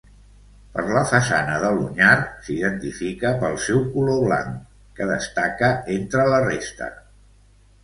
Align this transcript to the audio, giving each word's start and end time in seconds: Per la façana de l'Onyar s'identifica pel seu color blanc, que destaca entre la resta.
Per 0.77 0.83
la 0.95 1.01
façana 1.09 1.57
de 1.63 1.69
l'Onyar 1.75 2.15
s'identifica 2.47 3.35
pel 3.45 3.61
seu 3.67 3.85
color 3.97 4.25
blanc, 4.25 4.59
que 4.99 5.09
destaca 5.15 5.71
entre 6.01 6.29
la 6.35 6.43
resta. 6.49 6.93